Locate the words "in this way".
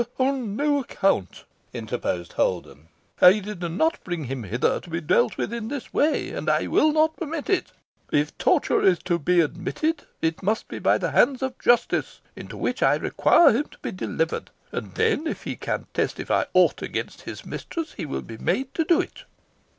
5.53-6.31